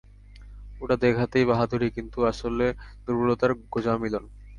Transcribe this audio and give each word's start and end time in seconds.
ওটা 0.81 0.95
দেখাতেই 0.97 1.45
বাহাদুরি, 1.45 1.87
কিন্তু 1.91 2.17
আসলে 2.31 2.65
দুর্বলতার 3.05 3.51
গোঁজামিলন। 3.73 4.23